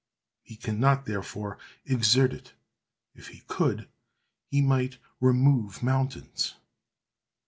He 0.41 0.55
can 0.55 0.79
not 0.79 1.05
therefore 1.05 1.59
exert 1.85 2.33
it; 2.33 2.53
if 3.13 3.27
he 3.27 3.43
could, 3.47 3.87
he 4.47 4.59
"might 4.59 4.97
remove 5.19 5.83
mountains." 5.83 6.55